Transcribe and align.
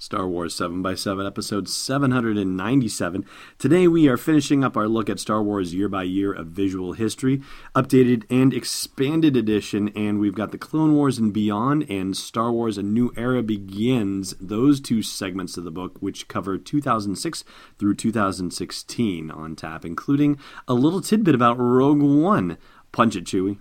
Star 0.00 0.26
Wars 0.26 0.56
7x7, 0.56 1.26
episode 1.26 1.68
797. 1.68 3.26
Today 3.58 3.86
we 3.86 4.08
are 4.08 4.16
finishing 4.16 4.64
up 4.64 4.74
our 4.74 4.88
look 4.88 5.10
at 5.10 5.20
Star 5.20 5.42
Wars 5.42 5.74
Year 5.74 5.90
by 5.90 6.04
Year 6.04 6.32
of 6.32 6.46
Visual 6.46 6.94
History, 6.94 7.42
updated 7.76 8.24
and 8.30 8.54
expanded 8.54 9.36
edition, 9.36 9.90
and 9.90 10.18
we've 10.18 10.34
got 10.34 10.52
the 10.52 10.58
Clone 10.58 10.94
Wars 10.94 11.18
and 11.18 11.34
Beyond 11.34 11.88
and 11.90 12.16
Star 12.16 12.50
Wars 12.50 12.78
A 12.78 12.82
New 12.82 13.12
Era 13.14 13.42
Begins, 13.42 14.34
those 14.40 14.80
two 14.80 15.02
segments 15.02 15.58
of 15.58 15.64
the 15.64 15.70
book, 15.70 15.98
which 16.00 16.28
cover 16.28 16.56
2006 16.56 17.44
through 17.78 17.94
2016 17.94 19.30
on 19.30 19.54
tap, 19.54 19.84
including 19.84 20.38
a 20.66 20.72
little 20.72 21.02
tidbit 21.02 21.34
about 21.34 21.58
Rogue 21.58 22.00
One. 22.00 22.56
Punch 22.90 23.16
it, 23.16 23.24
Chewie. 23.24 23.58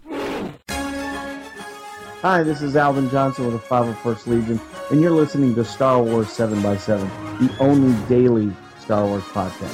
Hi, 2.21 2.43
this 2.43 2.61
is 2.61 2.75
Alvin 2.75 3.09
Johnson 3.09 3.45
with 3.45 3.53
the 3.53 3.65
501st 3.65 4.27
Legion, 4.27 4.59
and 4.91 4.99
you're 4.99 5.09
listening 5.09 5.55
to 5.55 5.63
Star 5.63 6.03
Wars 6.03 6.27
7x7, 6.27 6.99
the 7.39 7.63
only 7.63 7.95
daily 8.09 8.51
Star 8.81 9.05
Wars 9.05 9.23
podcast. 9.23 9.69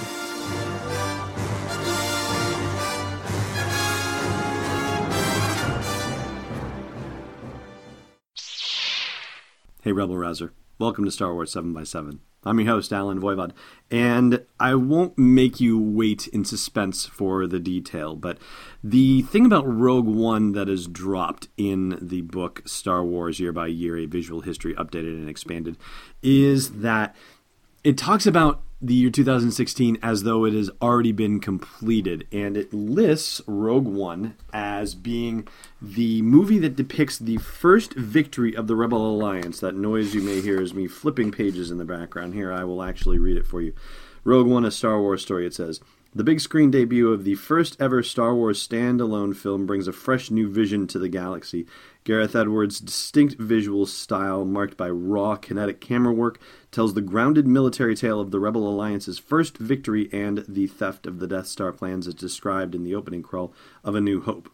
Hey, 9.82 9.92
Rebel 9.92 10.16
Rouser. 10.16 10.54
Welcome 10.78 11.06
to 11.06 11.12
Star 11.12 11.34
Wars 11.34 11.52
7x7. 11.52 12.20
I'm 12.46 12.60
your 12.60 12.70
host, 12.70 12.94
Allen 12.94 13.20
Voivod, 13.20 13.52
and 13.90 14.46
I 14.60 14.76
won't 14.76 15.18
make 15.18 15.60
you 15.60 15.80
wait 15.80 16.28
in 16.28 16.46
suspense 16.46 17.06
for 17.06 17.48
the 17.48 17.60
detail, 17.60 18.16
but 18.16 18.38
the 18.84 19.24
thing 19.24 19.46
about 19.46 19.68
Rogue 19.68 20.08
One 20.08 20.52
that 20.52 20.70
is 20.70 20.88
dropped 20.88 21.48
in 21.58 21.98
the 22.00 22.22
book 22.22 22.62
Star 22.66 23.04
Wars 23.04 23.40
Year 23.40 23.52
by 23.52 23.68
Year, 23.68 23.98
a 23.98 24.06
visual 24.06 24.42
history 24.42 24.76
updated 24.76 25.18
and 25.18 25.30
expanded, 25.30 25.78
is 26.22 26.82
that 26.82 27.16
it 27.84 27.98
talks 27.98 28.26
about 28.28 28.62
the 28.88 28.94
year 28.94 29.10
2016 29.10 29.98
as 30.04 30.24
though 30.24 30.46
it 30.46 30.54
has 30.54 30.70
already 30.82 31.12
been 31.12 31.40
completed, 31.40 32.28
and 32.32 32.56
it 32.56 32.74
lists 32.74 33.42
Rogue 33.48 33.88
One 33.88 34.36
as 34.54 34.96
being 34.96 35.48
the 35.82 36.22
movie 36.22 36.60
that 36.60 36.76
depicts 36.76 37.18
the 37.18 37.38
first 37.38 37.94
victory 37.94 38.56
of 38.56 38.68
the 38.68 38.76
Rebel 38.76 39.06
Alliance. 39.06 39.60
That 39.60 39.76
noise 39.76 40.14
you 40.14 40.22
may 40.22 40.42
hear 40.42 40.62
is 40.62 40.74
me 40.74 40.88
flipping 40.88 41.32
pages 41.32 41.72
in 41.72 41.78
the 41.78 41.86
background. 41.86 42.34
Here, 42.34 42.52
I 42.52 42.64
will 42.64 42.84
actually 42.84 43.18
read 43.18 43.38
it 43.38 43.48
for 43.48 43.62
you. 43.62 43.74
Rogue 44.24 44.48
One, 44.48 44.66
a 44.66 44.72
Star 44.72 45.00
Wars 45.00 45.22
story, 45.22 45.46
it 45.46 45.54
says. 45.54 45.80
The 46.14 46.24
big 46.24 46.40
screen 46.40 46.72
debut 46.72 47.12
of 47.12 47.26
the 47.26 47.36
first 47.36 47.76
ever 47.78 48.02
Star 48.02 48.34
Wars 48.34 48.66
standalone 48.66 49.36
film 49.36 49.66
brings 49.66 49.86
a 49.86 49.92
fresh 49.92 50.32
new 50.32 50.50
vision 50.50 50.88
to 50.88 50.98
the 50.98 51.10
galaxy. 51.10 51.66
Gareth 52.06 52.36
Edwards' 52.36 52.80
distinct 52.80 53.36
visual 53.40 53.88
style, 53.88 54.46
marked 54.46 54.78
by 54.78 54.88
raw, 54.92 55.36
kinetic 55.36 55.82
camera 55.82 56.14
work, 56.14 56.40
tells 56.72 56.94
the 56.94 57.02
grounded 57.02 57.48
military 57.48 57.96
tale 57.96 58.20
of 58.20 58.30
the 58.30 58.40
Rebel 58.40 58.68
Alliance's 58.68 59.18
first 59.18 59.58
victory 59.58 60.08
and 60.14 60.46
the 60.48 60.68
theft 60.68 61.08
of 61.08 61.18
the 61.18 61.28
Death 61.28 61.48
Star 61.48 61.72
plans 61.72 62.08
as 62.08 62.14
described 62.14 62.76
in 62.76 62.84
the 62.84 62.94
opening 62.94 63.24
crawl 63.24 63.52
of 63.84 63.96
A 63.96 64.02
New 64.02 64.22
Hope. 64.22 64.52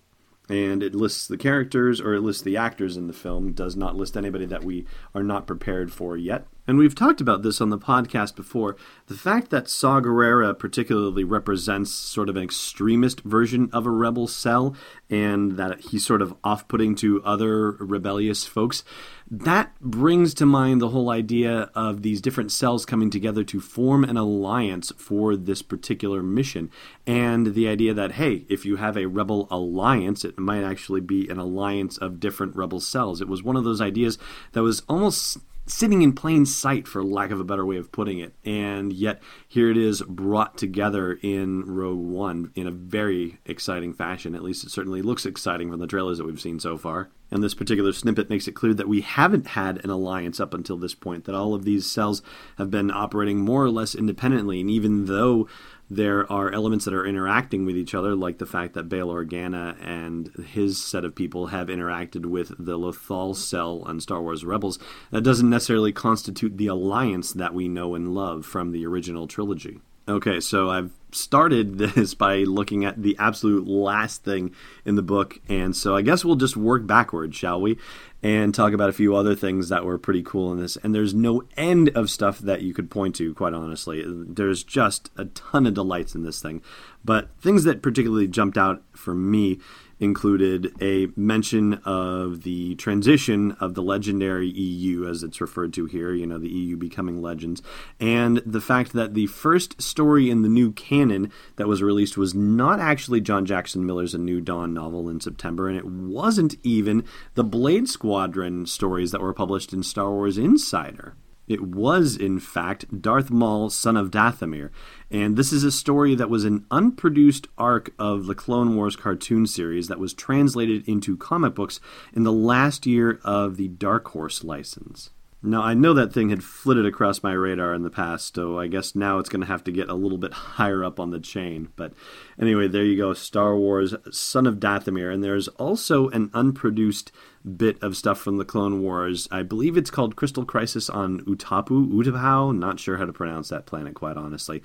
And 0.48 0.82
it 0.82 0.96
lists 0.96 1.28
the 1.28 1.38
characters, 1.38 2.00
or 2.00 2.14
it 2.14 2.22
lists 2.22 2.42
the 2.42 2.56
actors 2.56 2.96
in 2.96 3.08
the 3.08 3.14
film, 3.14 3.52
does 3.52 3.76
not 3.76 3.98
list 3.98 4.16
anybody 4.16 4.46
that 4.46 4.64
we 4.64 4.86
are 5.14 5.24
not 5.24 5.46
prepared 5.46 5.92
for 5.92 6.16
yet. 6.16 6.48
And 6.72 6.80
we've 6.80 6.96
talked 6.96 7.20
about 7.20 7.42
this 7.42 7.60
on 7.60 7.70
the 7.70 7.78
podcast 7.78 8.38
before. 8.38 8.78
The 9.08 9.14
fact 9.14 9.50
that 9.50 9.68
Saw 9.68 10.00
Gerrera 10.00 10.58
particularly 10.58 11.26
represents 11.26 11.92
sort 11.92 12.30
of 12.30 12.38
an 12.38 12.44
extremist 12.44 13.20
version 13.24 13.70
of 13.74 13.86
a 13.86 13.90
rebel 13.90 14.26
cell 14.26 14.74
and 15.10 15.58
that 15.58 15.82
he's 15.82 16.06
sort 16.06 16.22
of 16.22 16.34
off 16.46 16.70
putting 16.70 16.96
to 16.96 17.22
other 17.26 17.72
rebellious 17.72 18.46
folks, 18.46 18.86
that 19.30 19.78
brings 19.82 20.34
to 20.36 20.46
mind 20.46 20.80
the 20.80 20.90
whole 20.90 21.10
idea 21.10 21.70
of 21.76 22.04
these 22.04 22.22
different 22.22 22.54
cells 22.54 22.86
coming 22.86 23.10
together 23.10 23.44
to 23.44 23.60
form 23.60 24.06
an 24.06 24.16
alliance 24.16 24.94
for 24.96 25.36
this 25.36 25.62
particular 25.62 26.24
mission. 26.24 26.72
And 27.06 27.54
the 27.54 27.68
idea 27.68 27.94
that, 27.94 28.14
hey, 28.14 28.46
if 28.48 28.64
you 28.64 28.78
have 28.78 28.96
a 28.96 29.08
rebel 29.08 29.50
alliance, 29.52 30.24
it 30.24 30.40
might 30.40 30.64
actually 30.64 31.02
be 31.02 31.28
an 31.28 31.38
alliance 31.38 31.98
of 31.98 32.22
different 32.22 32.56
rebel 32.56 32.80
cells. 32.80 33.20
It 33.20 33.28
was 33.28 33.44
one 33.44 33.58
of 33.58 33.66
those 33.66 33.82
ideas 33.82 34.18
that 34.54 34.64
was 34.64 34.84
almost 34.88 35.38
sitting 35.66 36.02
in 36.02 36.14
plain 36.14 36.46
sight, 36.46 36.88
for 36.88 37.04
lack 37.04 37.32
of 37.32 37.40
a 37.40 37.44
better 37.44 37.66
way 37.66 37.78
of 37.78 37.92
putting 37.92 38.20
it. 38.20 38.34
And 38.44 38.92
yet, 38.92 39.22
here 39.48 39.70
it 39.70 39.78
is 39.78 40.02
brought 40.02 40.58
together 40.58 41.18
in 41.22 41.64
Rogue 41.66 42.00
One 42.00 42.52
in 42.56 42.68
a 42.68 42.72
very 42.72 43.40
exciting 43.46 43.94
fashion. 43.94 44.36
At 44.36 44.44
least 44.44 44.64
it 44.64 44.72
certainly 44.72 45.02
looks 45.02 45.26
exciting 45.26 45.70
from 45.70 45.80
the 45.80 45.88
trailers 45.88 46.18
that 46.18 46.26
we've 46.26 46.42
seen 46.42 46.60
so 46.60 46.78
far. 46.78 47.10
And 47.30 47.42
this 47.42 47.54
particular 47.54 47.94
snippet 47.94 48.30
makes 48.30 48.48
it 48.48 48.56
clear 48.56 48.74
that 48.74 48.90
we 48.90 49.02
haven't 49.02 49.48
had 49.48 49.84
an 49.86 49.90
alliance 49.90 50.42
up 50.42 50.54
until 50.54 50.78
this 50.78 50.94
point, 50.94 51.24
that 51.26 51.36
all 51.36 51.54
of 51.54 51.64
these 51.64 51.90
cells 51.90 52.22
have 52.58 52.70
been 52.70 52.92
operating 52.92 53.40
more 53.40 53.64
or 53.64 53.72
less 53.72 53.96
independently. 53.96 54.60
And 54.60 54.70
even 54.70 55.06
though 55.06 55.48
there 55.92 56.32
are 56.32 56.50
elements 56.52 56.86
that 56.86 56.94
are 56.94 57.06
interacting 57.06 57.66
with 57.66 57.76
each 57.76 57.94
other, 57.94 58.16
like 58.16 58.38
the 58.38 58.46
fact 58.46 58.76
that 58.76 58.88
Bail 58.88 59.10
Organa 59.10 59.76
and 59.86 60.30
his 60.54 60.82
set 60.82 61.04
of 61.04 61.16
people 61.16 61.48
have 61.48 61.68
interacted 61.68 62.26
with 62.26 62.54
the 62.58 62.80
Lothal 62.80 63.36
cell 63.36 63.84
on 63.86 64.00
Star 64.00 64.22
Wars 64.22 64.46
Rebels. 64.46 64.80
That 65.12 65.24
doesn't 65.24 65.50
necessarily 65.50 65.92
constitute 65.92 66.58
the 66.58 66.68
alliance 66.68 67.34
that 67.34 67.54
we 67.54 67.68
know 67.68 67.94
and 67.94 68.16
love 68.16 68.46
from 68.46 68.72
the 68.72 68.86
original 68.86 69.28
trilogy. 69.28 69.82
Okay, 70.08 70.40
so 70.40 70.70
I've 70.70 70.92
started 71.12 71.78
this 71.78 72.14
by 72.14 72.38
looking 72.40 72.86
at 72.86 73.02
the 73.02 73.16
absolute 73.20 73.68
last 73.68 74.24
thing 74.24 74.54
in 74.86 74.96
the 74.96 75.02
book, 75.02 75.40
and 75.48 75.76
so 75.76 75.96
I 75.96 76.02
guess 76.02 76.26
we'll 76.26 76.36
just 76.36 76.58
work 76.58 76.86
backwards, 76.88 77.36
shall 77.36 77.60
we? 77.60 77.78
And 78.24 78.54
talk 78.54 78.74
about 78.74 78.90
a 78.90 78.94
few 78.94 79.16
other 79.16 79.34
things 79.34 79.70
that 79.70 79.84
were 79.84 79.98
pretty 79.98 80.22
cool 80.22 80.52
in 80.52 80.60
this. 80.60 80.78
And 80.78 80.94
there's 80.94 81.14
no 81.14 81.44
end 81.58 81.90
of 81.96 82.12
stuff 82.12 82.38
that 82.40 82.62
you 82.62 82.72
could 82.72 82.92
point 82.92 83.16
to, 83.16 83.34
quite 83.34 83.56
honestly. 83.56 84.04
There's 84.06 84.64
just 84.64 85.10
a 85.18 85.26
ton 85.26 85.66
of 85.66 85.74
delights 85.74 86.14
in 86.14 86.22
this 86.24 86.40
thing. 86.40 86.62
But 87.04 87.30
things 87.40 87.64
that 87.64 87.82
particularly 87.82 88.28
jumped 88.28 88.60
out 88.60 88.84
for 88.94 89.16
me 89.16 89.60
included 90.02 90.74
a 90.82 91.08
mention 91.16 91.76
of 91.86 92.42
the 92.42 92.76
transition 92.76 93.52
of 93.60 93.76
the 93.76 93.84
legendary 93.84 94.50
EU, 94.50 95.08
as 95.08 95.22
it's 95.22 95.40
referred 95.40 95.72
to 95.74 95.86
here, 95.86 96.12
you 96.14 96.26
know, 96.26 96.40
the 96.40 96.50
EU 96.50 96.76
becoming 96.76 97.22
legends, 97.22 97.62
and 98.00 98.38
the 98.46 98.60
fact 98.60 98.94
that 98.94 99.14
the 99.14 99.28
first 99.28 99.80
story 99.80 100.30
in 100.30 100.42
the 100.42 100.50
new 100.50 100.72
canon 100.72 101.32
that 101.56 101.68
was 101.68 101.84
released 101.84 102.18
was 102.18 102.34
not 102.34 102.80
actually 102.80 103.22
John 103.22 103.46
Jackson 103.46 103.86
Miller's 103.86 104.16
A 104.16 104.18
New 104.18 104.42
Dawn 104.42 104.74
novel 104.74 105.08
in 105.08 105.22
September, 105.22 105.70
and 105.70 105.78
it 105.78 105.86
wasn't 105.86 106.56
even 106.64 107.06
the 107.36 107.44
Blade 107.44 107.88
Squadron 107.88 108.66
stories 108.66 109.12
that 109.12 109.22
were 109.22 109.34
published 109.34 109.72
in 109.72 109.84
Star 109.84 110.10
Wars 110.10 110.38
Insider. 110.38 111.16
It 111.52 111.62
was, 111.62 112.16
in 112.16 112.40
fact, 112.40 113.02
Darth 113.02 113.30
Maul, 113.30 113.70
son 113.70 113.98
of 113.98 114.10
Dathomir. 114.10 114.70
And 115.10 115.36
this 115.36 115.52
is 115.52 115.66
a 115.66 115.72
story 115.72 116.16
that 116.16 116.30
was 116.30 116.46
an 116.46 116.66
unproduced 116.72 117.48
arc 117.58 117.94
of 118.00 118.26
the 118.26 118.36
Clone 118.36 118.76
Wars 118.78 118.96
cartoon 118.96 119.46
series 119.46 119.90
that 119.90 120.00
was 120.00 120.14
translated 120.14 120.88
into 120.88 121.18
comic 121.18 121.54
books 121.54 121.82
in 122.14 122.24
the 122.24 122.32
last 122.32 122.86
year 122.86 123.20
of 123.26 123.58
the 123.58 123.68
Dark 123.68 124.08
Horse 124.08 124.46
license. 124.46 125.10
Now, 125.44 125.64
I 125.64 125.74
know 125.74 125.94
that 125.96 126.14
thing 126.14 126.30
had 126.30 126.44
flitted 126.44 126.86
across 126.86 127.24
my 127.24 127.34
radar 127.34 127.74
in 127.74 127.82
the 127.82 127.90
past, 127.90 128.36
so 128.36 128.60
I 128.60 128.68
guess 128.68 128.94
now 128.94 129.18
it's 129.18 129.30
going 129.30 129.42
to 129.42 129.48
have 129.48 129.64
to 129.64 129.72
get 129.72 129.90
a 129.90 129.96
little 129.96 130.20
bit 130.20 130.34
higher 130.34 130.84
up 130.84 131.00
on 131.00 131.10
the 131.10 131.20
chain. 131.20 131.70
But 131.76 131.94
anyway, 132.40 132.68
there 132.68 132.84
you 132.84 132.96
go 132.96 133.14
Star 133.14 133.58
Wars, 133.58 133.96
Son 134.12 134.46
of 134.46 134.60
Dathomir. 134.60 135.12
And 135.12 135.24
there's 135.24 135.48
also 135.48 136.10
an 136.10 136.30
unproduced 136.36 137.12
bit 137.58 137.82
of 137.82 137.98
stuff 137.98 138.20
from 138.20 138.38
the 138.38 138.46
Clone 138.46 138.84
Wars. 138.84 139.28
I 139.32 139.42
believe 139.42 139.78
it's 139.78 139.90
called 139.90 140.16
Crystal 140.16 140.46
Crisis 140.46 140.92
on 140.92 141.22
Utapu, 141.22 141.92
Utapau. 141.92 142.56
Not 142.56 142.80
sure 142.80 142.98
how 142.98 143.06
to 143.06 143.14
pronounce 143.14 143.50
that 143.50 143.66
planet, 143.66 143.96
quite 143.96 144.18
honestly. 144.18 144.62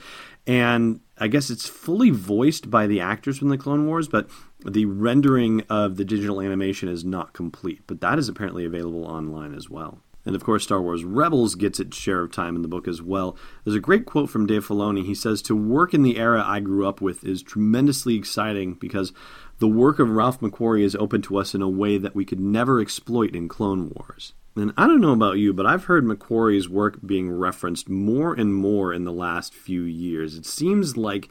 And 0.47 1.01
I 1.17 1.29
guess 1.29 1.49
it's 1.49 1.67
fully 1.67 2.11
voiced 2.11 2.71
by 2.71 2.87
the 2.87 3.01
actors 3.01 3.39
from 3.39 3.49
the 3.49 3.57
Clone 3.57 3.87
Wars, 3.87 4.09
but 4.09 4.29
the 4.63 4.85
rendering 4.85 5.63
of 5.71 5.97
the 5.97 6.05
digital 6.05 6.43
animation 6.43 6.91
is 6.91 7.03
not 7.03 7.33
complete. 7.33 7.81
But 7.87 8.03
that 8.03 8.19
is 8.19 8.29
apparently 8.29 8.67
available 8.67 9.07
online 9.07 9.55
as 9.55 9.71
well. 9.71 10.01
And 10.27 10.35
of 10.35 10.45
course, 10.45 10.65
Star 10.65 10.83
Wars 10.83 11.05
Rebels 11.05 11.55
gets 11.55 11.79
its 11.79 11.97
share 11.97 12.21
of 12.21 12.33
time 12.33 12.57
in 12.57 12.63
the 12.63 12.69
book 12.69 12.89
as 12.89 13.01
well. 13.01 13.37
There's 13.65 13.77
a 13.77 13.81
great 13.81 14.05
quote 14.05 14.29
from 14.29 14.47
Dave 14.47 14.67
Filoni. 14.67 15.07
He 15.07 15.15
says, 15.15 15.41
To 15.43 15.57
work 15.57 15.95
in 15.95 16.03
the 16.03 16.19
era 16.19 16.43
I 16.45 16.59
grew 16.61 16.87
up 16.87 17.01
with 17.01 17.25
is 17.25 17.43
tremendously 17.43 18.17
exciting 18.17 18.75
because 18.75 19.13
the 19.59 19.69
work 19.69 20.01
of 20.01 20.11
Ralph 20.11 20.41
McQuarrie 20.41 20.83
is 20.83 20.97
open 20.97 21.23
to 21.23 21.39
us 21.39 21.55
in 21.55 21.63
a 21.63 21.69
way 21.69 21.97
that 21.97 22.17
we 22.17 22.25
could 22.25 22.41
never 22.41 22.81
exploit 22.81 23.35
in 23.35 23.49
Clone 23.49 23.93
Wars. 23.95 24.35
And 24.57 24.73
I 24.77 24.87
don't 24.87 25.01
know 25.01 25.13
about 25.13 25.39
you, 25.39 25.53
but 25.53 25.67
I've 25.67 25.85
heard 25.85 26.05
McQuarrie's 26.05 26.69
work 26.69 26.99
being 27.07 27.31
referenced 27.31 27.89
more 27.89 28.35
and 28.35 28.55
more 28.55 28.93
in 28.93 29.05
the 29.05 29.13
last 29.13 29.55
few 29.55 29.83
years. 29.83 30.35
It 30.35 30.47
seems 30.47 30.97
like 30.97 31.29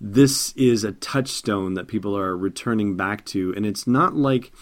this 0.00 0.52
is 0.56 0.84
a 0.84 0.92
touchstone 0.92 1.74
that 1.74 1.88
people 1.88 2.16
are 2.16 2.36
returning 2.36 2.96
back 2.96 3.24
to, 3.26 3.54
and 3.56 3.64
it's 3.64 3.86
not 3.86 4.14
like 4.14 4.52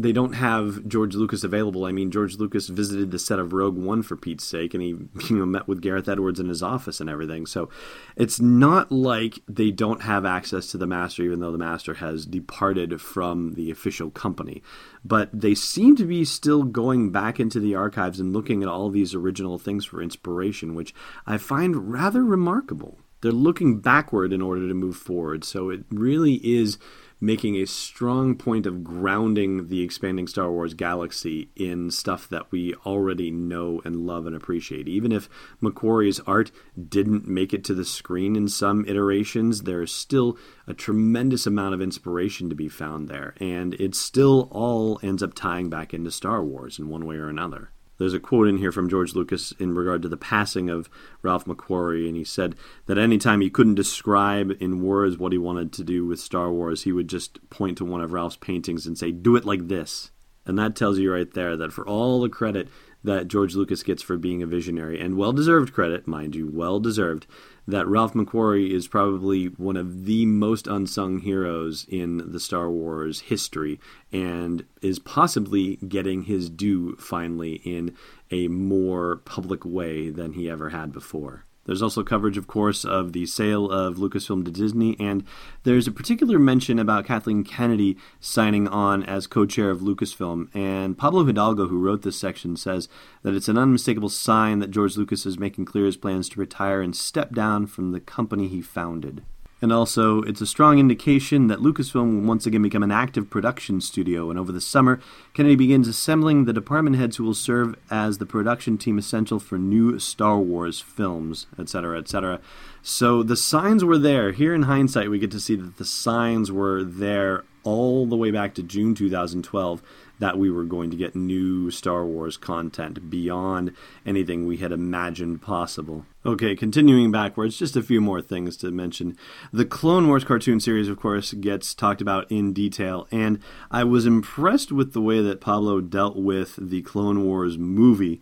they 0.00 0.12
don't 0.12 0.34
have 0.34 0.86
George 0.86 1.16
Lucas 1.16 1.42
available. 1.42 1.84
I 1.84 1.90
mean, 1.90 2.12
George 2.12 2.36
Lucas 2.36 2.68
visited 2.68 3.10
the 3.10 3.18
set 3.18 3.40
of 3.40 3.52
Rogue 3.52 3.76
One 3.76 4.02
for 4.02 4.16
Pete's 4.16 4.44
sake, 4.44 4.72
and 4.72 4.82
he 4.82 4.88
you 5.28 5.38
know 5.38 5.44
met 5.44 5.66
with 5.66 5.82
Gareth 5.82 6.08
Edwards 6.08 6.38
in 6.38 6.48
his 6.48 6.62
office 6.62 7.00
and 7.00 7.10
everything. 7.10 7.46
So 7.46 7.68
it's 8.16 8.40
not 8.40 8.92
like 8.92 9.40
they 9.48 9.72
don't 9.72 10.02
have 10.02 10.24
access 10.24 10.68
to 10.68 10.78
the 10.78 10.86
master, 10.86 11.24
even 11.24 11.40
though 11.40 11.52
the 11.52 11.58
master 11.58 11.94
has 11.94 12.24
departed 12.24 13.00
from 13.00 13.54
the 13.54 13.70
official 13.72 14.10
company. 14.10 14.62
But 15.04 15.30
they 15.32 15.54
seem 15.54 15.96
to 15.96 16.04
be 16.04 16.24
still 16.24 16.62
going 16.62 17.10
back 17.10 17.40
into 17.40 17.58
the 17.58 17.74
archives 17.74 18.20
and 18.20 18.32
looking 18.32 18.62
at 18.62 18.68
all 18.68 18.90
these 18.90 19.14
original 19.14 19.58
things 19.58 19.84
for 19.84 20.00
inspiration, 20.00 20.76
which 20.76 20.94
I 21.26 21.38
find 21.38 21.92
rather 21.92 22.24
remarkable. 22.24 22.98
They're 23.20 23.32
looking 23.32 23.80
backward 23.80 24.32
in 24.32 24.40
order 24.40 24.68
to 24.68 24.74
move 24.74 24.96
forward. 24.96 25.42
So 25.42 25.70
it 25.70 25.84
really 25.90 26.34
is 26.34 26.78
making 27.20 27.56
a 27.56 27.66
strong 27.66 28.34
point 28.36 28.66
of 28.66 28.84
grounding 28.84 29.68
the 29.68 29.82
expanding 29.82 30.26
Star 30.26 30.50
Wars 30.50 30.74
galaxy 30.74 31.50
in 31.56 31.90
stuff 31.90 32.28
that 32.28 32.50
we 32.52 32.74
already 32.86 33.30
know 33.30 33.80
and 33.84 34.06
love 34.06 34.26
and 34.26 34.36
appreciate. 34.36 34.88
Even 34.88 35.12
if 35.12 35.28
McQuarrie's 35.62 36.20
art 36.20 36.50
didn't 36.88 37.26
make 37.26 37.52
it 37.52 37.64
to 37.64 37.74
the 37.74 37.84
screen 37.84 38.36
in 38.36 38.48
some 38.48 38.84
iterations, 38.86 39.62
there's 39.62 39.92
still 39.92 40.38
a 40.66 40.74
tremendous 40.74 41.46
amount 41.46 41.74
of 41.74 41.82
inspiration 41.82 42.48
to 42.48 42.54
be 42.54 42.68
found 42.68 43.08
there, 43.08 43.34
and 43.38 43.74
it 43.74 43.94
still 43.94 44.48
all 44.52 45.00
ends 45.02 45.22
up 45.22 45.34
tying 45.34 45.68
back 45.68 45.92
into 45.92 46.10
Star 46.10 46.44
Wars 46.44 46.78
in 46.78 46.88
one 46.88 47.06
way 47.06 47.16
or 47.16 47.28
another. 47.28 47.70
There's 47.98 48.14
a 48.14 48.20
quote 48.20 48.48
in 48.48 48.58
here 48.58 48.72
from 48.72 48.88
George 48.88 49.14
Lucas 49.14 49.52
in 49.58 49.74
regard 49.74 50.02
to 50.02 50.08
the 50.08 50.16
passing 50.16 50.70
of 50.70 50.88
Ralph 51.22 51.44
McQuarrie, 51.46 52.06
and 52.06 52.16
he 52.16 52.24
said 52.24 52.54
that 52.86 52.96
anytime 52.96 53.40
he 53.40 53.50
couldn't 53.50 53.74
describe 53.74 54.56
in 54.60 54.82
words 54.82 55.18
what 55.18 55.32
he 55.32 55.38
wanted 55.38 55.72
to 55.74 55.84
do 55.84 56.06
with 56.06 56.20
Star 56.20 56.50
Wars, 56.52 56.84
he 56.84 56.92
would 56.92 57.08
just 57.08 57.50
point 57.50 57.78
to 57.78 57.84
one 57.84 58.00
of 58.00 58.12
Ralph's 58.12 58.36
paintings 58.36 58.86
and 58.86 58.96
say, 58.96 59.10
Do 59.10 59.36
it 59.36 59.44
like 59.44 59.66
this. 59.66 60.12
And 60.46 60.58
that 60.58 60.76
tells 60.76 60.98
you 60.98 61.12
right 61.12 61.30
there 61.30 61.56
that 61.58 61.72
for 61.72 61.86
all 61.86 62.22
the 62.22 62.28
credit 62.30 62.68
that 63.04 63.28
George 63.28 63.54
Lucas 63.54 63.82
gets 63.82 64.02
for 64.02 64.16
being 64.16 64.42
a 64.42 64.46
visionary, 64.46 65.00
and 65.00 65.16
well 65.16 65.32
deserved 65.32 65.72
credit, 65.72 66.06
mind 66.06 66.34
you, 66.34 66.50
well 66.52 66.80
deserved, 66.80 67.26
that 67.66 67.86
Ralph 67.86 68.14
McQuarrie 68.14 68.70
is 68.70 68.88
probably 68.88 69.46
one 69.46 69.76
of 69.76 70.06
the 70.06 70.24
most 70.26 70.66
unsung 70.66 71.20
heroes 71.20 71.86
in 71.88 72.32
the 72.32 72.40
Star 72.40 72.70
Wars 72.70 73.20
history 73.20 73.78
and 74.10 74.64
is 74.80 74.98
possibly 74.98 75.76
getting 75.76 76.22
his 76.22 76.48
due 76.48 76.96
finally 76.96 77.60
in 77.64 77.94
a 78.30 78.48
more 78.48 79.16
public 79.16 79.64
way 79.64 80.08
than 80.08 80.32
he 80.32 80.48
ever 80.48 80.70
had 80.70 80.92
before. 80.92 81.44
There's 81.68 81.82
also 81.82 82.02
coverage, 82.02 82.38
of 82.38 82.46
course, 82.46 82.82
of 82.82 83.12
the 83.12 83.26
sale 83.26 83.70
of 83.70 83.98
Lucasfilm 83.98 84.42
to 84.46 84.50
Disney, 84.50 84.96
and 84.98 85.22
there's 85.64 85.86
a 85.86 85.92
particular 85.92 86.38
mention 86.38 86.78
about 86.78 87.04
Kathleen 87.04 87.44
Kennedy 87.44 87.98
signing 88.20 88.66
on 88.66 89.02
as 89.02 89.26
co 89.26 89.44
chair 89.44 89.68
of 89.68 89.80
Lucasfilm. 89.80 90.48
And 90.56 90.96
Pablo 90.96 91.24
Hidalgo, 91.24 91.68
who 91.68 91.78
wrote 91.78 92.00
this 92.00 92.18
section, 92.18 92.56
says 92.56 92.88
that 93.22 93.34
it's 93.34 93.50
an 93.50 93.58
unmistakable 93.58 94.08
sign 94.08 94.60
that 94.60 94.70
George 94.70 94.96
Lucas 94.96 95.26
is 95.26 95.38
making 95.38 95.66
clear 95.66 95.84
his 95.84 95.98
plans 95.98 96.30
to 96.30 96.40
retire 96.40 96.80
and 96.80 96.96
step 96.96 97.34
down 97.34 97.66
from 97.66 97.92
the 97.92 98.00
company 98.00 98.48
he 98.48 98.62
founded. 98.62 99.22
And 99.60 99.72
also, 99.72 100.22
it's 100.22 100.40
a 100.40 100.46
strong 100.46 100.78
indication 100.78 101.48
that 101.48 101.58
Lucasfilm 101.58 102.20
will 102.20 102.28
once 102.28 102.46
again 102.46 102.62
become 102.62 102.84
an 102.84 102.92
active 102.92 103.28
production 103.28 103.80
studio. 103.80 104.30
And 104.30 104.38
over 104.38 104.52
the 104.52 104.60
summer, 104.60 105.00
Kennedy 105.34 105.56
begins 105.56 105.88
assembling 105.88 106.44
the 106.44 106.52
department 106.52 106.96
heads 106.96 107.16
who 107.16 107.24
will 107.24 107.34
serve 107.34 107.74
as 107.90 108.18
the 108.18 108.26
production 108.26 108.78
team 108.78 108.98
essential 108.98 109.40
for 109.40 109.58
new 109.58 109.98
Star 109.98 110.38
Wars 110.38 110.80
films, 110.80 111.46
etc., 111.58 111.98
etc. 111.98 112.40
So 112.82 113.24
the 113.24 113.36
signs 113.36 113.84
were 113.84 113.98
there. 113.98 114.30
Here 114.30 114.54
in 114.54 114.62
hindsight, 114.62 115.10
we 115.10 115.18
get 115.18 115.32
to 115.32 115.40
see 115.40 115.56
that 115.56 115.76
the 115.76 115.84
signs 115.84 116.52
were 116.52 116.84
there 116.84 117.44
all 117.64 118.06
the 118.06 118.16
way 118.16 118.30
back 118.30 118.54
to 118.54 118.62
June 118.62 118.94
2012 118.94 119.82
that 120.18 120.38
we 120.38 120.50
were 120.50 120.64
going 120.64 120.90
to 120.90 120.96
get 120.96 121.14
new 121.14 121.70
Star 121.70 122.04
Wars 122.04 122.36
content 122.36 123.10
beyond 123.10 123.74
anything 124.04 124.46
we 124.46 124.58
had 124.58 124.72
imagined 124.72 125.42
possible. 125.42 126.04
Okay, 126.26 126.54
continuing 126.56 127.10
backwards, 127.10 127.58
just 127.58 127.76
a 127.76 127.82
few 127.82 128.00
more 128.00 128.20
things 128.20 128.56
to 128.58 128.70
mention. 128.70 129.16
The 129.52 129.64
Clone 129.64 130.08
Wars 130.08 130.24
cartoon 130.24 130.60
series, 130.60 130.88
of 130.88 130.98
course, 130.98 131.32
gets 131.32 131.74
talked 131.74 132.00
about 132.00 132.30
in 132.30 132.52
detail, 132.52 133.06
and 133.10 133.40
I 133.70 133.84
was 133.84 134.06
impressed 134.06 134.72
with 134.72 134.92
the 134.92 135.00
way 135.00 135.22
that 135.22 135.40
Pablo 135.40 135.80
dealt 135.80 136.16
with 136.16 136.56
the 136.56 136.82
Clone 136.82 137.24
Wars 137.24 137.56
movie. 137.56 138.20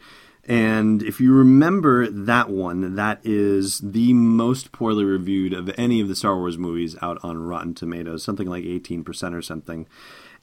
And 0.49 1.03
if 1.03 1.21
you 1.21 1.33
remember 1.33 2.09
that 2.09 2.49
one, 2.49 2.95
that 2.95 3.21
is 3.25 3.81
the 3.81 4.13
most 4.13 4.71
poorly 4.71 5.05
reviewed 5.05 5.53
of 5.53 5.73
any 5.77 6.01
of 6.01 6.07
the 6.07 6.15
Star 6.15 6.37
Wars 6.37 6.57
movies 6.57 6.95
out 7.03 7.19
on 7.25 7.39
Rotten 7.39 7.75
Tomatoes, 7.75 8.23
something 8.23 8.47
like 8.47 8.63
18% 8.63 9.35
or 9.35 9.43
something. 9.43 9.89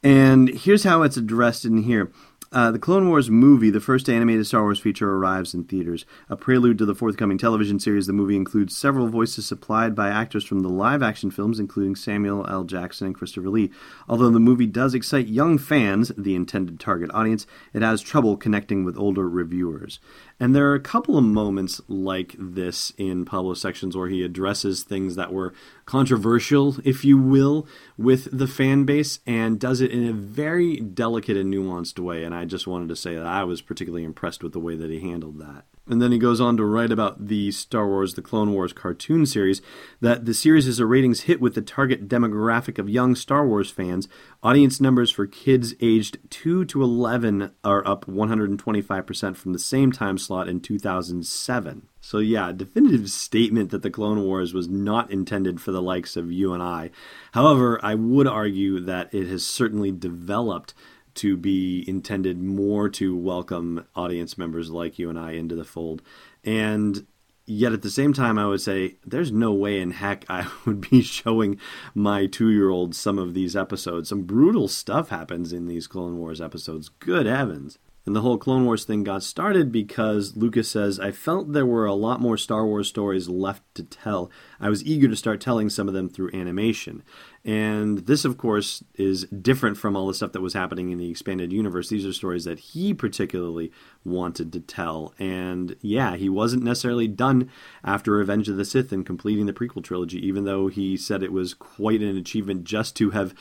And 0.03 0.49
here's 0.49 0.83
how 0.83 1.03
it's 1.03 1.17
addressed 1.17 1.63
in 1.63 1.83
here. 1.83 2.11
Uh, 2.51 2.69
the 2.69 2.77
Clone 2.77 3.09
Wars 3.09 3.31
movie, 3.31 3.71
the 3.71 3.79
first 3.79 4.07
animated 4.07 4.45
Star 4.45 4.61
Wars 4.61 4.79
feature, 4.79 5.09
arrives 5.09 5.55
in 5.55 5.63
theaters. 5.63 6.05
A 6.29 6.35
prelude 6.35 6.77
to 6.77 6.85
the 6.85 6.93
forthcoming 6.93 7.39
television 7.39 7.79
series, 7.79 8.05
the 8.05 8.13
movie 8.13 8.35
includes 8.35 8.77
several 8.77 9.07
voices 9.07 9.47
supplied 9.47 9.95
by 9.95 10.09
actors 10.09 10.45
from 10.45 10.59
the 10.59 10.69
live 10.69 11.01
action 11.01 11.31
films, 11.31 11.59
including 11.59 11.95
Samuel 11.95 12.45
L. 12.47 12.63
Jackson 12.63 13.07
and 13.07 13.15
Christopher 13.15 13.49
Lee. 13.49 13.71
Although 14.07 14.29
the 14.29 14.39
movie 14.39 14.67
does 14.67 14.93
excite 14.93 15.27
young 15.27 15.57
fans, 15.57 16.11
the 16.15 16.35
intended 16.35 16.79
target 16.79 17.09
audience, 17.11 17.47
it 17.73 17.81
has 17.81 18.03
trouble 18.03 18.37
connecting 18.37 18.83
with 18.83 18.99
older 18.99 19.27
reviewers. 19.27 19.99
And 20.39 20.55
there 20.55 20.69
are 20.69 20.75
a 20.75 20.79
couple 20.79 21.17
of 21.17 21.23
moments 21.23 21.81
like 21.87 22.35
this 22.37 22.91
in 22.97 23.25
Pablo's 23.25 23.61
sections 23.61 23.95
where 23.95 24.09
he 24.09 24.23
addresses 24.23 24.83
things 24.83 25.15
that 25.15 25.31
were 25.31 25.53
controversial, 25.85 26.77
if 26.83 27.05
you 27.05 27.17
will, 27.17 27.67
with 27.97 28.27
the 28.37 28.47
fan 28.47 28.83
base 28.83 29.19
and 29.25 29.59
does 29.59 29.81
it 29.81 29.91
in 29.91 30.07
a 30.07 30.13
very 30.13 30.77
delicate 30.77 31.37
and 31.37 31.53
nuanced 31.53 31.99
way. 31.99 32.23
And 32.23 32.33
I 32.33 32.45
just 32.45 32.67
wanted 32.67 32.89
to 32.89 32.95
say 32.95 33.15
that 33.15 33.25
I 33.25 33.43
was 33.43 33.61
particularly 33.61 34.03
impressed 34.03 34.43
with 34.43 34.53
the 34.53 34.59
way 34.59 34.75
that 34.75 34.89
he 34.89 34.99
handled 34.99 35.39
that. 35.39 35.65
And 35.85 36.01
then 36.01 36.13
he 36.13 36.17
goes 36.17 36.39
on 36.39 36.55
to 36.57 36.63
write 36.63 36.93
about 36.93 37.27
the 37.27 37.51
Star 37.51 37.85
Wars, 37.85 38.13
the 38.13 38.21
Clone 38.21 38.53
Wars 38.53 38.71
cartoon 38.71 39.25
series, 39.25 39.61
that 39.99 40.23
the 40.23 40.33
series 40.33 40.65
is 40.65 40.79
a 40.79 40.85
ratings 40.85 41.21
hit 41.21 41.41
with 41.41 41.55
the 41.55 41.61
target 41.61 42.07
demographic 42.07 42.79
of 42.79 42.89
young 42.89 43.15
Star 43.15 43.45
Wars 43.45 43.69
fans. 43.69 44.07
Audience 44.41 44.79
numbers 44.79 45.11
for 45.11 45.27
kids 45.27 45.73
aged 45.81 46.19
2 46.29 46.63
to 46.65 46.81
11 46.81 47.51
are 47.65 47.85
up 47.85 48.05
125% 48.05 49.35
from 49.35 49.51
the 49.51 49.59
same 49.59 49.91
time 49.91 50.17
slot 50.17 50.47
in 50.47 50.61
2007. 50.61 51.87
So, 51.99 52.19
yeah, 52.19 52.53
definitive 52.53 53.09
statement 53.09 53.71
that 53.71 53.81
the 53.81 53.89
Clone 53.89 54.23
Wars 54.23 54.53
was 54.53 54.69
not 54.69 55.11
intended 55.11 55.59
for 55.59 55.71
the 55.71 55.81
likes 55.81 56.15
of 56.15 56.31
you 56.31 56.53
and 56.53 56.63
I. 56.63 56.91
However, 57.33 57.79
I 57.83 57.95
would 57.95 58.27
argue 58.27 58.79
that 58.81 59.13
it 59.13 59.27
has 59.27 59.45
certainly 59.45 59.91
developed 59.91 60.73
to 61.15 61.37
be 61.37 61.83
intended 61.87 62.41
more 62.41 62.89
to 62.89 63.15
welcome 63.15 63.85
audience 63.95 64.37
members 64.37 64.69
like 64.69 64.97
you 64.99 65.09
and 65.09 65.19
I 65.19 65.31
into 65.31 65.55
the 65.55 65.63
fold. 65.63 66.01
And 66.43 67.05
yet 67.45 67.73
at 67.73 67.81
the 67.81 67.89
same 67.89 68.13
time, 68.13 68.37
I 68.37 68.47
would 68.47 68.61
say 68.61 68.95
there's 69.05 69.31
no 69.31 69.53
way 69.53 69.79
in 69.79 69.91
heck 69.91 70.25
I 70.29 70.47
would 70.65 70.89
be 70.89 71.01
showing 71.01 71.59
my 71.93 72.25
two 72.25 72.49
year 72.49 72.69
old 72.69 72.95
some 72.95 73.19
of 73.19 73.33
these 73.33 73.55
episodes. 73.55 74.09
Some 74.09 74.23
brutal 74.23 74.67
stuff 74.67 75.09
happens 75.09 75.53
in 75.53 75.67
these 75.67 75.87
Clone 75.87 76.17
Wars 76.17 76.41
episodes. 76.41 76.89
Good 76.89 77.25
heavens. 77.25 77.77
And 78.05 78.13
the 78.15 78.21
whole 78.21 78.37
Clone 78.37 78.65
Wars 78.65 78.83
thing 78.83 79.03
got 79.03 79.23
started 79.23 79.71
because 79.71 80.35
Lucas 80.35 80.69
says, 80.69 80.99
I 80.99 81.11
felt 81.11 81.53
there 81.53 81.65
were 81.65 81.85
a 81.85 81.93
lot 81.93 82.19
more 82.19 82.35
Star 82.35 82.65
Wars 82.65 82.89
stories 82.89 83.29
left 83.29 83.63
to 83.75 83.83
tell. 83.83 84.29
I 84.59 84.69
was 84.69 84.83
eager 84.83 85.07
to 85.07 85.15
start 85.15 85.39
telling 85.39 85.69
some 85.69 85.87
of 85.87 85.93
them 85.93 86.09
through 86.09 86.31
animation. 86.33 87.03
And 87.45 87.99
this, 87.99 88.23
of 88.25 88.37
course, 88.37 88.83
is 88.95 89.25
different 89.25 89.77
from 89.77 89.95
all 89.95 90.07
the 90.07 90.13
stuff 90.13 90.31
that 90.33 90.41
was 90.41 90.53
happening 90.53 90.91
in 90.91 90.97
the 90.97 91.09
expanded 91.09 91.51
universe. 91.51 91.89
These 91.89 92.05
are 92.05 92.13
stories 92.13 92.45
that 92.45 92.59
he 92.59 92.93
particularly 92.93 93.71
wanted 94.03 94.51
to 94.53 94.59
tell. 94.59 95.13
And 95.17 95.75
yeah, 95.81 96.15
he 96.15 96.29
wasn't 96.29 96.63
necessarily 96.63 97.07
done 97.07 97.49
after 97.83 98.11
Revenge 98.11 98.47
of 98.47 98.57
the 98.57 98.65
Sith 98.65 98.91
and 98.91 99.05
completing 99.05 99.45
the 99.45 99.53
prequel 99.53 99.83
trilogy, 99.83 100.25
even 100.25 100.45
though 100.45 100.67
he 100.67 100.95
said 100.95 101.23
it 101.23 101.33
was 101.33 101.53
quite 101.53 102.01
an 102.01 102.17
achievement 102.17 102.63
just 102.63 102.95
to 102.97 103.11
have 103.11 103.33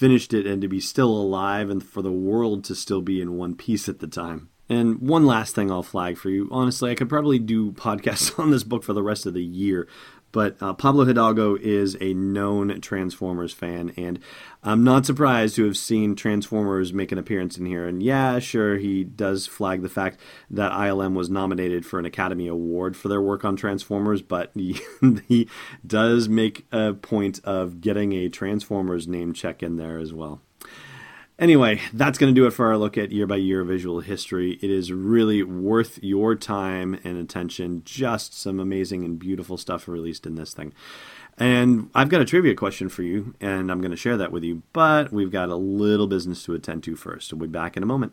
finished 0.00 0.32
it 0.32 0.46
and 0.46 0.62
to 0.62 0.68
be 0.68 0.80
still 0.80 1.10
alive 1.10 1.68
and 1.68 1.84
for 1.84 2.00
the 2.00 2.10
world 2.10 2.64
to 2.64 2.74
still 2.74 3.02
be 3.02 3.20
in 3.20 3.36
one 3.36 3.54
piece 3.54 3.86
at 3.86 3.98
the 3.98 4.06
time. 4.06 4.48
And 4.66 4.98
one 4.98 5.26
last 5.26 5.54
thing 5.54 5.70
I'll 5.70 5.82
flag 5.82 6.16
for 6.16 6.30
you. 6.30 6.48
Honestly, 6.50 6.90
I 6.90 6.94
could 6.94 7.10
probably 7.10 7.38
do 7.38 7.72
podcasts 7.72 8.38
on 8.38 8.50
this 8.50 8.64
book 8.64 8.82
for 8.82 8.94
the 8.94 9.02
rest 9.02 9.26
of 9.26 9.34
the 9.34 9.44
year 9.44 9.86
but 10.32 10.56
uh, 10.60 10.72
Pablo 10.74 11.04
Hidalgo 11.04 11.56
is 11.56 11.96
a 12.00 12.14
known 12.14 12.80
Transformers 12.80 13.52
fan, 13.52 13.92
and 13.96 14.18
I'm 14.62 14.84
not 14.84 15.06
surprised 15.06 15.56
to 15.56 15.64
have 15.64 15.76
seen 15.76 16.14
Transformers 16.14 16.92
make 16.92 17.12
an 17.12 17.18
appearance 17.18 17.58
in 17.58 17.66
here. 17.66 17.86
And 17.86 18.02
yeah, 18.02 18.38
sure, 18.38 18.76
he 18.76 19.04
does 19.04 19.46
flag 19.46 19.82
the 19.82 19.88
fact 19.88 20.20
that 20.50 20.72
ILM 20.72 21.14
was 21.14 21.30
nominated 21.30 21.86
for 21.86 21.98
an 21.98 22.04
Academy 22.04 22.46
Award 22.46 22.96
for 22.96 23.08
their 23.08 23.22
work 23.22 23.44
on 23.44 23.56
Transformers, 23.56 24.22
but 24.22 24.50
he, 24.54 24.80
he 25.28 25.48
does 25.86 26.28
make 26.28 26.66
a 26.70 26.94
point 26.94 27.40
of 27.44 27.80
getting 27.80 28.12
a 28.12 28.28
Transformers 28.28 29.08
name 29.08 29.32
check 29.32 29.62
in 29.62 29.76
there 29.76 29.98
as 29.98 30.12
well. 30.12 30.42
Anyway, 31.40 31.80
that's 31.94 32.18
going 32.18 32.32
to 32.32 32.38
do 32.38 32.46
it 32.46 32.50
for 32.50 32.66
our 32.66 32.76
look 32.76 32.98
at 32.98 33.12
year 33.12 33.26
by 33.26 33.36
year 33.36 33.64
visual 33.64 34.00
history. 34.00 34.58
It 34.60 34.70
is 34.70 34.92
really 34.92 35.42
worth 35.42 35.98
your 36.02 36.34
time 36.34 37.00
and 37.02 37.16
attention. 37.16 37.80
Just 37.86 38.38
some 38.38 38.60
amazing 38.60 39.06
and 39.06 39.18
beautiful 39.18 39.56
stuff 39.56 39.88
released 39.88 40.26
in 40.26 40.34
this 40.34 40.52
thing. 40.52 40.74
And 41.38 41.88
I've 41.94 42.10
got 42.10 42.20
a 42.20 42.26
trivia 42.26 42.54
question 42.54 42.90
for 42.90 43.02
you, 43.02 43.34
and 43.40 43.72
I'm 43.72 43.80
going 43.80 43.90
to 43.90 43.96
share 43.96 44.18
that 44.18 44.32
with 44.32 44.44
you, 44.44 44.62
but 44.74 45.14
we've 45.14 45.30
got 45.30 45.48
a 45.48 45.56
little 45.56 46.06
business 46.06 46.44
to 46.44 46.52
attend 46.52 46.82
to 46.84 46.94
first. 46.94 47.32
We'll 47.32 47.48
be 47.48 47.52
back 47.52 47.74
in 47.74 47.82
a 47.82 47.86
moment. 47.86 48.12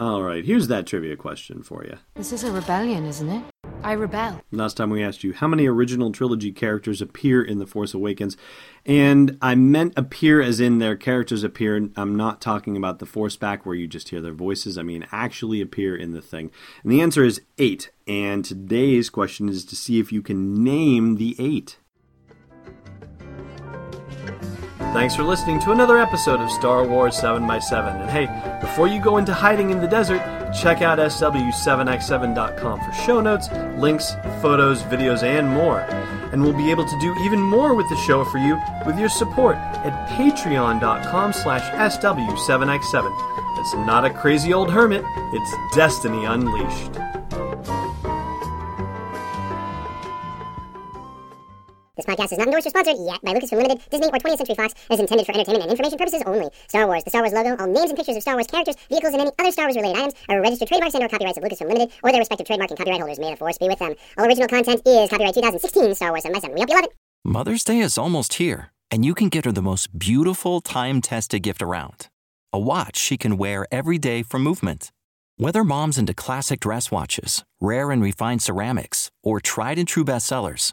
All 0.00 0.22
right, 0.22 0.44
here's 0.44 0.68
that 0.68 0.86
trivia 0.86 1.16
question 1.16 1.64
for 1.64 1.84
you. 1.84 1.98
This 2.14 2.32
is 2.32 2.44
a 2.44 2.52
rebellion, 2.52 3.04
isn't 3.04 3.28
it? 3.28 3.42
I 3.82 3.92
rebel. 3.92 4.40
Last 4.52 4.76
time 4.76 4.90
we 4.90 5.02
asked 5.02 5.24
you 5.24 5.32
how 5.32 5.48
many 5.48 5.66
original 5.66 6.12
trilogy 6.12 6.52
characters 6.52 7.02
appear 7.02 7.42
in 7.42 7.58
The 7.58 7.66
Force 7.66 7.94
Awakens, 7.94 8.36
and 8.86 9.36
I 9.42 9.56
meant 9.56 9.94
appear 9.96 10.40
as 10.40 10.60
in 10.60 10.78
their 10.78 10.96
characters 10.96 11.42
appear. 11.42 11.90
I'm 11.96 12.14
not 12.14 12.40
talking 12.40 12.76
about 12.76 13.00
the 13.00 13.06
Force 13.06 13.34
back 13.34 13.66
where 13.66 13.74
you 13.74 13.88
just 13.88 14.10
hear 14.10 14.20
their 14.20 14.32
voices. 14.32 14.78
I 14.78 14.82
mean 14.82 15.04
actually 15.10 15.60
appear 15.60 15.96
in 15.96 16.12
the 16.12 16.22
thing. 16.22 16.52
And 16.84 16.92
the 16.92 17.00
answer 17.00 17.24
is 17.24 17.42
eight. 17.58 17.90
And 18.06 18.44
today's 18.44 19.10
question 19.10 19.48
is 19.48 19.64
to 19.64 19.74
see 19.74 19.98
if 19.98 20.12
you 20.12 20.22
can 20.22 20.62
name 20.62 21.16
the 21.16 21.34
eight. 21.40 21.78
Thanks 24.92 25.14
for 25.14 25.22
listening 25.22 25.60
to 25.60 25.72
another 25.72 25.98
episode 25.98 26.40
of 26.40 26.50
Star 26.50 26.84
Wars 26.84 27.14
7x7. 27.16 28.00
And 28.00 28.10
hey, 28.10 28.58
before 28.60 28.88
you 28.88 29.00
go 29.00 29.18
into 29.18 29.34
hiding 29.34 29.70
in 29.70 29.80
the 29.80 29.86
desert, 29.86 30.20
check 30.52 30.82
out 30.82 30.98
SW7x7.com 30.98 32.80
for 32.80 32.92
show 32.92 33.20
notes, 33.20 33.50
links, 33.76 34.16
photos, 34.40 34.82
videos, 34.82 35.22
and 35.22 35.48
more. 35.48 35.80
And 36.32 36.42
we'll 36.42 36.56
be 36.56 36.70
able 36.70 36.86
to 36.88 37.00
do 37.00 37.14
even 37.20 37.40
more 37.40 37.74
with 37.74 37.88
the 37.90 37.96
show 37.96 38.24
for 38.24 38.38
you 38.38 38.60
with 38.86 38.98
your 38.98 39.10
support 39.10 39.56
at 39.56 40.08
patreon.com 40.10 41.32
slash 41.32 41.62
SW7x7. 41.94 43.58
It's 43.60 43.74
not 43.74 44.04
a 44.04 44.10
crazy 44.10 44.52
old 44.52 44.70
hermit, 44.70 45.04
it's 45.32 45.54
Destiny 45.74 46.24
Unleashed. 46.24 47.07
This 51.98 52.06
podcast 52.06 52.30
is 52.30 52.38
not 52.38 52.46
endorsed 52.46 52.64
or 52.64 52.70
sponsored 52.70 52.94
yet 53.04 53.18
by 53.22 53.34
Lucasfilm 53.34 53.58
Limited, 53.58 53.82
Disney, 53.90 54.06
or 54.06 54.22
20th 54.22 54.38
Century 54.38 54.54
Fox 54.54 54.72
and 54.88 54.94
is 54.94 55.00
intended 55.00 55.26
for 55.26 55.34
entertainment 55.34 55.64
and 55.64 55.70
information 55.72 55.98
purposes 55.98 56.22
only. 56.26 56.48
Star 56.68 56.86
Wars, 56.86 57.02
the 57.02 57.10
Star 57.10 57.22
Wars 57.22 57.32
logo, 57.32 57.56
all 57.58 57.66
names 57.66 57.90
and 57.90 57.98
pictures 57.98 58.14
of 58.14 58.22
Star 58.22 58.34
Wars 58.34 58.46
characters, 58.46 58.76
vehicles, 58.88 59.14
and 59.14 59.22
any 59.22 59.32
other 59.36 59.50
Star 59.50 59.66
Wars 59.66 59.74
related 59.74 59.98
items 59.98 60.14
are 60.28 60.40
registered 60.40 60.68
trademarks 60.68 60.94
and 60.94 61.02
or 61.02 61.08
copyrights 61.08 61.38
of 61.38 61.42
Lucasfilm 61.42 61.66
Limited 61.66 61.90
or 62.04 62.12
their 62.12 62.20
respective 62.20 62.46
trademark 62.46 62.70
and 62.70 62.78
copyright 62.78 63.00
holders. 63.00 63.18
May 63.18 63.32
the 63.32 63.36
force 63.36 63.58
be 63.58 63.66
with 63.66 63.80
them. 63.80 63.96
All 64.16 64.26
original 64.26 64.46
content 64.46 64.80
is 64.86 65.10
copyright 65.10 65.34
2016 65.34 65.96
Star 65.96 66.10
Wars 66.10 66.22
7 66.22 66.32
by 66.32 66.38
7 66.38 66.54
We 66.54 66.60
hope 66.60 66.70
you 66.70 66.76
love 66.76 66.84
it. 66.84 66.94
Mother's 67.24 67.64
Day 67.64 67.80
is 67.80 67.98
almost 67.98 68.34
here, 68.34 68.70
and 68.92 69.04
you 69.04 69.12
can 69.12 69.28
get 69.28 69.44
her 69.44 69.50
the 69.50 69.60
most 69.60 69.98
beautiful 69.98 70.60
time 70.60 71.00
tested 71.00 71.42
gift 71.42 71.62
around 71.62 72.06
a 72.52 72.60
watch 72.60 72.96
she 72.96 73.16
can 73.16 73.36
wear 73.36 73.66
every 73.72 73.98
day 73.98 74.22
for 74.22 74.38
movement. 74.38 74.92
Whether 75.36 75.64
mom's 75.64 75.98
into 75.98 76.14
classic 76.14 76.60
dress 76.60 76.92
watches, 76.92 77.44
rare 77.60 77.90
and 77.90 78.00
refined 78.00 78.40
ceramics, 78.40 79.10
or 79.24 79.40
tried 79.40 79.78
and 79.78 79.86
true 79.86 80.04
bestsellers, 80.04 80.72